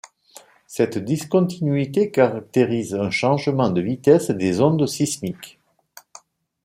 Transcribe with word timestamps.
Cette 0.65 0.97
discontinuité 0.97 2.09
caractérise 2.09 2.95
un 2.95 3.11
changement 3.11 3.69
de 3.69 3.81
vitesse 3.81 4.31
des 4.31 4.59
ondes 4.59 4.87
sismiques. 4.87 5.59